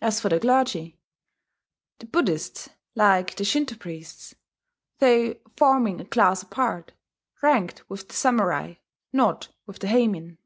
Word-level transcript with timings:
As 0.00 0.22
for 0.22 0.30
the 0.30 0.40
clergy, 0.40 0.98
the 1.98 2.06
Buddhist 2.06 2.70
(like 2.94 3.36
the 3.36 3.44
Shinto) 3.44 3.76
priests, 3.76 4.34
though 5.00 5.34
forming 5.54 6.00
a 6.00 6.06
class 6.06 6.42
apart, 6.42 6.92
ranked 7.42 7.86
with 7.90 8.08
the 8.08 8.14
samurai, 8.14 8.76
not 9.12 9.48
with 9.66 9.80
the 9.80 9.88
heimin. 9.88 10.38